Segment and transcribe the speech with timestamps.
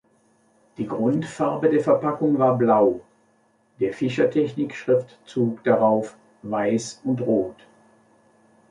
[0.79, 3.01] Die Grundfarbe der Verpackung war blau,
[3.79, 7.67] der fischertechnik-Schriftzug darauf weiß und rot.